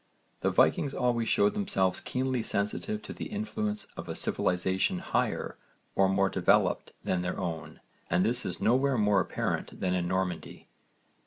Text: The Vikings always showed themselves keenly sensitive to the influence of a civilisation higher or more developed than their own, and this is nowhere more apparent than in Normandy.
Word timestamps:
The 0.39 0.49
Vikings 0.49 0.95
always 0.95 1.29
showed 1.29 1.53
themselves 1.53 2.01
keenly 2.01 2.41
sensitive 2.41 3.03
to 3.03 3.13
the 3.13 3.27
influence 3.27 3.85
of 3.95 4.09
a 4.09 4.15
civilisation 4.15 4.97
higher 4.97 5.59
or 5.93 6.09
more 6.09 6.27
developed 6.27 6.93
than 7.03 7.21
their 7.21 7.39
own, 7.39 7.81
and 8.09 8.25
this 8.25 8.43
is 8.43 8.59
nowhere 8.59 8.97
more 8.97 9.19
apparent 9.19 9.79
than 9.79 9.93
in 9.93 10.07
Normandy. 10.07 10.67